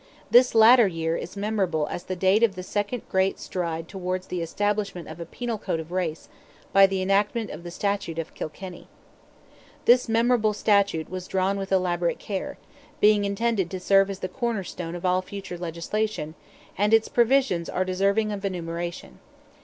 This 0.31 0.55
latter 0.55 0.87
year 0.87 1.15
is 1.15 1.37
memorable 1.37 1.85
as 1.91 2.05
the 2.05 2.15
date 2.15 2.41
of 2.41 2.55
the 2.55 2.63
second 2.63 3.03
great 3.07 3.39
stride 3.39 3.87
towards 3.87 4.25
the 4.25 4.41
establishment 4.41 5.07
of 5.07 5.19
a 5.19 5.27
Penal 5.27 5.59
Code 5.59 5.79
of 5.79 5.91
race, 5.91 6.27
by 6.73 6.87
the 6.87 7.03
enactment 7.03 7.51
of 7.51 7.61
the 7.61 7.69
"Statute 7.69 8.17
of 8.17 8.33
Kilkenny." 8.33 8.87
This 9.85 10.09
memorable 10.09 10.53
Statute 10.53 11.07
was 11.11 11.27
drawn 11.27 11.55
with 11.55 11.71
elaborate 11.71 12.17
care, 12.17 12.57
being 12.99 13.25
intended 13.25 13.69
to 13.69 13.79
serve 13.79 14.09
as 14.09 14.21
the 14.21 14.27
corner 14.27 14.63
stone 14.63 14.95
of 14.95 15.05
all 15.05 15.21
future 15.21 15.59
legislation, 15.59 16.33
and 16.75 16.95
its 16.95 17.07
provisions 17.07 17.69
are 17.69 17.85
deserving 17.85 18.31
of 18.31 18.43
enumeration. 18.43 19.19